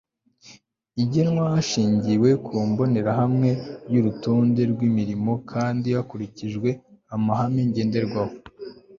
[1.03, 3.49] igenwa hashingiwe ku mbonerahamwe
[3.93, 6.69] y'urutonde rw'imirimo kandi hakurikijwe
[7.15, 8.35] amahame ngenderwaho